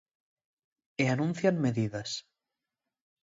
[1.01, 2.09] E anuncian medidas.